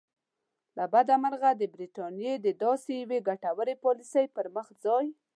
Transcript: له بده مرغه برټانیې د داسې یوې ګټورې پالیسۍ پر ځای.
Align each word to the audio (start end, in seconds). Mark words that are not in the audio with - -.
له 0.77 0.83
بده 0.93 1.15
مرغه 1.23 1.51
برټانیې 1.73 2.33
د 2.45 2.47
داسې 2.63 2.91
یوې 3.03 3.19
ګټورې 3.29 3.75
پالیسۍ 3.83 4.25
پر 4.35 4.45
ځای. 4.83 5.05